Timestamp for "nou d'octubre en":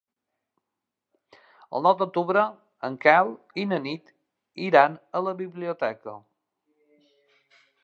1.87-2.97